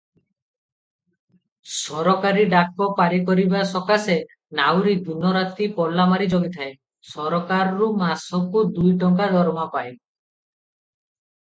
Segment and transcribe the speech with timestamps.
[1.79, 4.17] ସରକାରୀ ଡାକ ପାରିକରିବା ସକାଶେ
[4.61, 6.73] ନାଉରୀ ଦିନରାତି ପଲାମାରି ଜଗିଥାଏ,
[7.13, 9.95] ସରକାରରୁ ମାସକୁ ଦୁଇଟଙ୍କା ଦରମା ପାଏ।